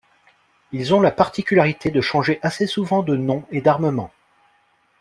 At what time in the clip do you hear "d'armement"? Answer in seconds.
3.61-4.09